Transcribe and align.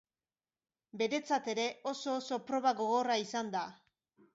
Beretzat 1.01 1.51
ere 1.55 1.67
oso, 1.95 2.17
oso 2.23 2.43
proba 2.51 2.77
gogorra 2.85 3.23
izan 3.29 3.59
da. 3.61 3.69